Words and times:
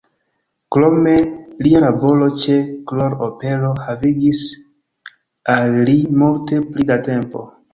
Krome 0.75 1.11
lia 1.67 1.81
laboro 1.83 2.29
ĉe 2.45 2.57
Kroll-opero 2.93 3.69
havigis 3.89 4.43
al 5.57 5.79
li 5.91 5.97
multe 6.23 6.65
pli 6.73 6.89
da 6.93 6.99
tempo. 7.11 7.47